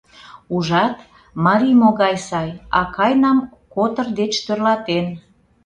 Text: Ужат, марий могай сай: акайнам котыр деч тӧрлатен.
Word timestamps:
Ужат, 0.55 0.95
марий 1.45 1.75
могай 1.81 2.15
сай: 2.27 2.49
акайнам 2.81 3.37
котыр 3.73 4.07
деч 4.19 4.33
тӧрлатен. 4.45 5.05